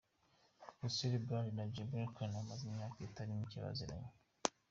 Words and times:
Russell 0.79 1.19
Brand 1.27 1.49
na 1.55 1.63
Jemima 1.73 2.11
Khan 2.15 2.31
bamaze 2.35 2.63
imyaka 2.67 2.97
itari 3.07 3.37
mike 3.39 3.57
baziranye. 3.63 4.11